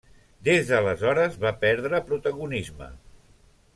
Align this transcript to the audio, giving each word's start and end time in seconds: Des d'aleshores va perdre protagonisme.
Des 0.47 0.69
d'aleshores 0.69 1.37
va 1.43 1.51
perdre 1.67 2.03
protagonisme. 2.11 2.89